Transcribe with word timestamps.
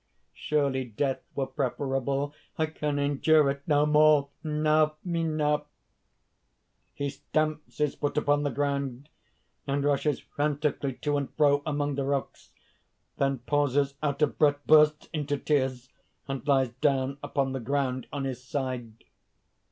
Surely 0.33 0.83
death 0.83 1.21
were 1.35 1.45
preferable! 1.45 2.33
I 2.57 2.65
can 2.65 2.97
endure 2.97 3.51
it 3.51 3.61
no 3.67 3.85
more! 3.85 4.29
Enough! 4.43 4.95
enough!" 5.05 5.65
(_He 6.99 7.11
stamps 7.11 7.77
his 7.77 7.93
foot 7.93 8.17
upon 8.17 8.41
the 8.41 8.49
ground, 8.49 9.09
and 9.67 9.83
rushes 9.83 10.17
frantically 10.19 10.93
to 11.03 11.17
and 11.17 11.31
fro 11.35 11.61
among 11.67 11.93
the 11.93 12.05
rocks; 12.05 12.49
then 13.17 13.41
pauses, 13.45 13.93
out 14.01 14.23
of 14.23 14.39
breath, 14.39 14.65
bursts 14.65 15.07
into 15.13 15.37
tears, 15.37 15.87
and 16.27 16.47
lies 16.47 16.69
down 16.69 17.19
upon 17.21 17.51
the 17.51 17.59
ground, 17.59 18.07
on 18.11 18.23
his 18.23 18.43
side. 18.43 19.03